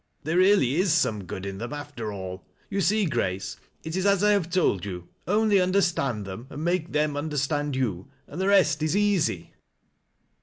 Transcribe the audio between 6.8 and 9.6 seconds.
them understand you, and the rest is easy."